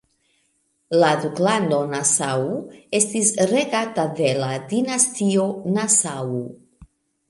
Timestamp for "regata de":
3.55-4.35